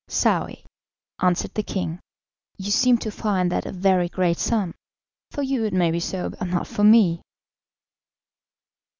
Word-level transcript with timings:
"Saouy," 0.07 0.65
answered 1.21 1.53
the 1.53 1.61
king, 1.61 1.99
"you 2.57 2.71
seem 2.71 2.97
to 2.97 3.11
find 3.11 3.51
that 3.51 3.67
a 3.67 3.71
very 3.71 4.09
great 4.09 4.39
sum. 4.39 4.73
For 5.29 5.43
you 5.43 5.63
it 5.63 5.73
may 5.73 5.91
be 5.91 5.99
so, 5.99 6.29
but 6.31 6.45
not 6.47 6.65
for 6.65 6.83
me." 6.83 7.21